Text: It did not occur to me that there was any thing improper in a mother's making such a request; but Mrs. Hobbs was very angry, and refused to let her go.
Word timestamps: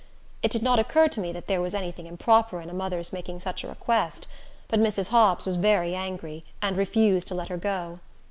It 0.41 0.49
did 0.49 0.63
not 0.63 0.79
occur 0.79 1.07
to 1.09 1.19
me 1.19 1.31
that 1.31 1.45
there 1.45 1.61
was 1.61 1.75
any 1.75 1.91
thing 1.91 2.07
improper 2.07 2.59
in 2.59 2.71
a 2.71 2.73
mother's 2.73 3.13
making 3.13 3.39
such 3.39 3.63
a 3.63 3.67
request; 3.67 4.25
but 4.67 4.79
Mrs. 4.79 5.09
Hobbs 5.09 5.45
was 5.45 5.57
very 5.57 5.93
angry, 5.93 6.43
and 6.59 6.75
refused 6.75 7.27
to 7.27 7.35
let 7.35 7.49
her 7.49 7.57
go. 7.57 7.99